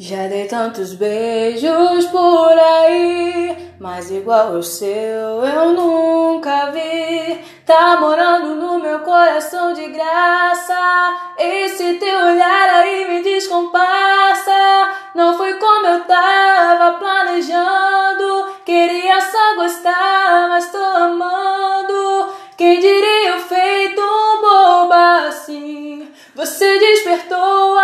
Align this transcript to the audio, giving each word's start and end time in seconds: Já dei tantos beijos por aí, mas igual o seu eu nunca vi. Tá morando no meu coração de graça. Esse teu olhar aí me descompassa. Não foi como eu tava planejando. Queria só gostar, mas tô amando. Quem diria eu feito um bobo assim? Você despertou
Já 0.00 0.28
dei 0.28 0.46
tantos 0.46 0.94
beijos 0.94 2.06
por 2.06 2.52
aí, 2.56 3.74
mas 3.80 4.12
igual 4.12 4.52
o 4.52 4.62
seu 4.62 4.88
eu 4.88 5.72
nunca 5.72 6.70
vi. 6.70 7.44
Tá 7.66 7.96
morando 7.98 8.54
no 8.54 8.78
meu 8.78 9.00
coração 9.00 9.72
de 9.72 9.88
graça. 9.88 11.34
Esse 11.36 11.94
teu 11.94 12.16
olhar 12.16 12.68
aí 12.74 13.08
me 13.08 13.24
descompassa. 13.24 14.94
Não 15.16 15.36
foi 15.36 15.54
como 15.54 15.88
eu 15.88 16.04
tava 16.04 16.96
planejando. 17.00 18.54
Queria 18.64 19.20
só 19.20 19.56
gostar, 19.56 20.48
mas 20.48 20.70
tô 20.70 20.78
amando. 20.78 22.32
Quem 22.56 22.78
diria 22.78 23.30
eu 23.30 23.40
feito 23.40 24.00
um 24.00 24.40
bobo 24.40 24.94
assim? 25.26 26.08
Você 26.36 26.78
despertou 26.78 27.77